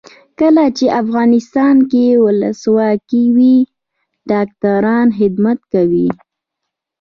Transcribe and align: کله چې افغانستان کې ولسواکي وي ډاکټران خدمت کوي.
کله 0.39 0.65
چې 0.77 0.85
افغانستان 1.01 1.75
کې 1.91 2.05
ولسواکي 2.23 3.23
وي 3.35 3.55
ډاکټران 4.31 5.07
خدمت 5.19 5.59
کوي. 5.73 6.07